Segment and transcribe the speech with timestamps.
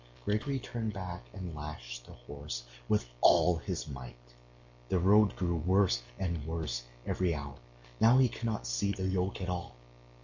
[0.25, 4.33] Grigory turned back and lashed the horse with all his might.
[4.89, 7.59] The road grew worse and worse every hour.
[7.99, 9.75] Now he could not see the yoke at all.